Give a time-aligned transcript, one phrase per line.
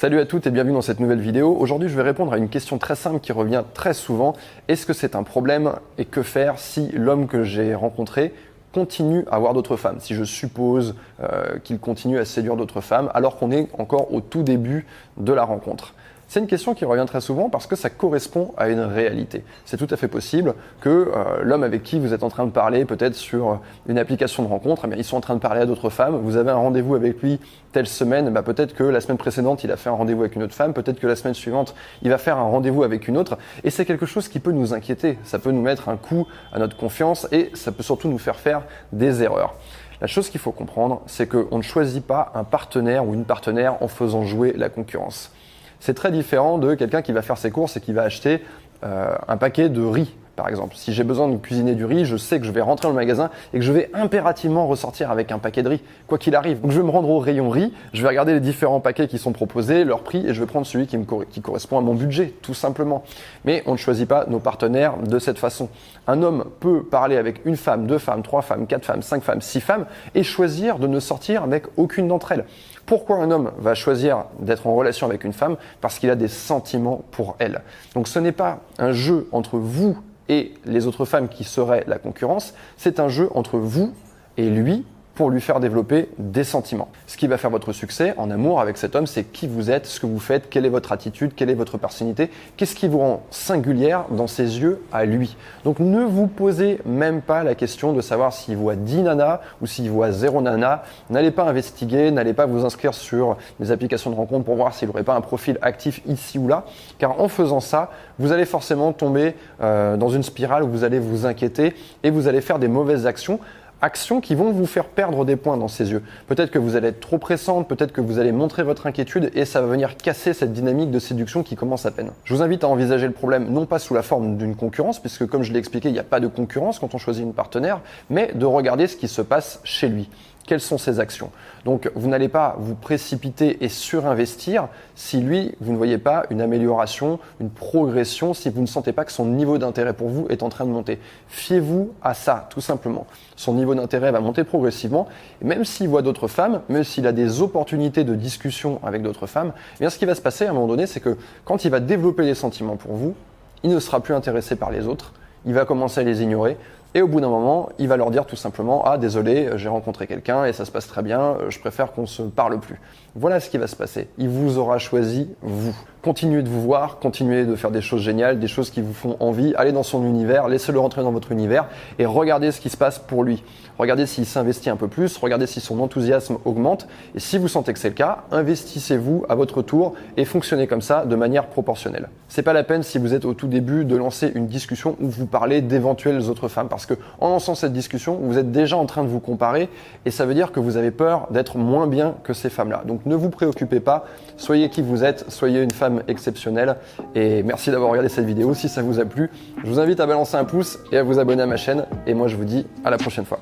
[0.00, 1.56] Salut à toutes et bienvenue dans cette nouvelle vidéo.
[1.58, 4.32] Aujourd'hui, je vais répondre à une question très simple qui revient très souvent.
[4.68, 8.32] Est-ce que c'est un problème et que faire si l'homme que j'ai rencontré
[8.72, 13.10] continue à avoir d'autres femmes, si je suppose euh, qu'il continue à séduire d'autres femmes
[13.12, 15.94] alors qu'on est encore au tout début de la rencontre?
[16.28, 19.44] C'est une question qui revient très souvent parce que ça correspond à une réalité.
[19.64, 22.50] C'est tout à fait possible que euh, l'homme avec qui vous êtes en train de
[22.50, 25.62] parler, peut-être sur une application de rencontre, eh bien, ils sont en train de parler
[25.62, 26.20] à d'autres femmes.
[26.22, 27.40] Vous avez un rendez-vous avec lui
[27.72, 30.42] telle semaine, bah, peut-être que la semaine précédente, il a fait un rendez-vous avec une
[30.42, 33.38] autre femme, peut-être que la semaine suivante, il va faire un rendez-vous avec une autre.
[33.64, 35.18] Et c'est quelque chose qui peut nous inquiéter.
[35.24, 38.36] Ça peut nous mettre un coup à notre confiance et ça peut surtout nous faire
[38.36, 39.54] faire des erreurs.
[40.02, 43.82] La chose qu'il faut comprendre, c'est qu'on ne choisit pas un partenaire ou une partenaire
[43.82, 45.32] en faisant jouer la concurrence.
[45.80, 48.42] C'est très différent de quelqu'un qui va faire ses courses et qui va acheter
[48.84, 50.76] euh, un paquet de riz par exemple.
[50.76, 52.94] Si j'ai besoin de cuisiner du riz, je sais que je vais rentrer dans le
[52.94, 56.60] magasin et que je vais impérativement ressortir avec un paquet de riz, quoi qu'il arrive.
[56.60, 59.18] Donc je vais me rendre au rayon riz, je vais regarder les différents paquets qui
[59.18, 61.94] sont proposés, leur prix, et je vais prendre celui qui, me, qui correspond à mon
[61.94, 63.02] budget, tout simplement.
[63.44, 65.68] Mais on ne choisit pas nos partenaires de cette façon.
[66.06, 69.40] Un homme peut parler avec une femme, deux femmes, trois femmes, quatre femmes, cinq femmes,
[69.40, 72.44] six femmes, et choisir de ne sortir avec aucune d'entre elles.
[72.86, 75.56] Pourquoi un homme va choisir d'être en relation avec une femme?
[75.80, 77.60] Parce qu'il a des sentiments pour elle.
[77.94, 79.98] Donc ce n'est pas un jeu entre vous
[80.28, 83.92] et les autres femmes qui seraient la concurrence, c'est un jeu entre vous
[84.36, 84.84] et lui
[85.18, 86.86] pour lui faire développer des sentiments.
[87.08, 89.84] Ce qui va faire votre succès en amour avec cet homme, c'est qui vous êtes,
[89.86, 93.00] ce que vous faites, quelle est votre attitude, quelle est votre personnalité, qu'est-ce qui vous
[93.00, 95.36] rend singulière dans ses yeux à lui.
[95.64, 99.66] Donc ne vous posez même pas la question de savoir s'il voit 10 nanas ou
[99.66, 100.84] s'il voit 0 nana.
[101.10, 104.86] N'allez pas investiguer, n'allez pas vous inscrire sur des applications de rencontre pour voir s'il
[104.86, 106.64] n'aurait pas un profil actif ici ou là,
[106.98, 111.00] car en faisant ça, vous allez forcément tomber euh, dans une spirale où vous allez
[111.00, 111.74] vous inquiéter
[112.04, 113.40] et vous allez faire des mauvaises actions
[113.82, 116.02] actions qui vont vous faire perdre des points dans ses yeux.
[116.26, 119.44] Peut-être que vous allez être trop pressante, peut-être que vous allez montrer votre inquiétude et
[119.44, 122.10] ça va venir casser cette dynamique de séduction qui commence à peine.
[122.24, 125.26] Je vous invite à envisager le problème non pas sous la forme d'une concurrence, puisque
[125.26, 127.80] comme je l'ai expliqué, il n'y a pas de concurrence quand on choisit une partenaire,
[128.10, 130.08] mais de regarder ce qui se passe chez lui
[130.48, 131.30] quelles sont ses actions?
[131.66, 136.40] Donc vous n'allez pas vous précipiter et surinvestir si lui, vous ne voyez pas une
[136.40, 140.42] amélioration, une progression, si vous ne sentez pas que son niveau d'intérêt pour vous est
[140.42, 140.98] en train de monter.
[141.28, 143.06] Fiez-vous à ça, tout simplement.
[143.36, 145.06] Son niveau d'intérêt va monter progressivement,
[145.42, 149.52] même s'il voit d'autres femmes, même s'il a des opportunités de discussion avec d'autres femmes,
[149.76, 151.70] eh bien ce qui va se passer à un moment donné, c'est que quand il
[151.70, 153.14] va développer des sentiments pour vous,
[153.62, 155.12] il ne sera plus intéressé par les autres,
[155.44, 156.56] il va commencer à les ignorer,
[156.94, 160.06] et au bout d'un moment, il va leur dire tout simplement Ah, désolé, j'ai rencontré
[160.06, 162.80] quelqu'un et ça se passe très bien, je préfère qu'on se parle plus.
[163.14, 164.08] Voilà ce qui va se passer.
[164.16, 165.74] Il vous aura choisi, vous.
[166.02, 169.16] Continuez de vous voir, continuez de faire des choses géniales, des choses qui vous font
[169.18, 169.52] envie.
[169.56, 171.66] Allez dans son univers, laissez-le rentrer dans votre univers
[171.98, 173.42] et regardez ce qui se passe pour lui.
[173.78, 176.86] Regardez s'il s'investit un peu plus, regardez si son enthousiasme augmente.
[177.16, 180.82] Et si vous sentez que c'est le cas, investissez-vous à votre tour et fonctionnez comme
[180.82, 182.08] ça de manière proportionnelle.
[182.28, 185.08] C'est pas la peine si vous êtes au tout début de lancer une discussion où
[185.08, 188.86] vous parlez d'éventuelles autres femmes parce que en lançant cette discussion, vous êtes déjà en
[188.86, 189.68] train de vous comparer
[190.06, 192.84] et ça veut dire que vous avez peur d'être moins bien que ces femmes-là.
[192.86, 194.06] Donc ne vous préoccupez pas,
[194.36, 196.76] soyez qui vous êtes, soyez une femme exceptionnelle
[197.16, 198.54] et merci d'avoir regardé cette vidéo.
[198.54, 199.28] Si ça vous a plu,
[199.64, 202.14] je vous invite à balancer un pouce et à vous abonner à ma chaîne et
[202.14, 203.40] moi je vous dis à la prochaine fois.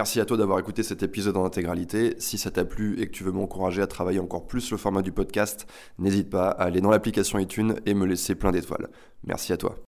[0.00, 2.14] Merci à toi d'avoir écouté cet épisode en intégralité.
[2.16, 5.02] Si ça t'a plu et que tu veux m'encourager à travailler encore plus le format
[5.02, 5.66] du podcast,
[5.98, 8.88] n'hésite pas à aller dans l'application iTunes et me laisser plein d'étoiles.
[9.24, 9.76] Merci à toi.